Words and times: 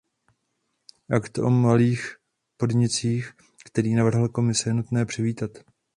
Akt 1.09 1.37
o 1.37 1.49
malých 1.49 2.17
podnicích, 2.57 3.33
který 3.65 3.93
navrhla 3.95 4.27
Komise, 4.29 4.69
je 4.69 4.73
nutné 4.73 5.05
přivítat. 5.05 5.51